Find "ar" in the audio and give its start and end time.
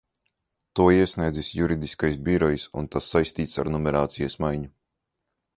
3.65-3.73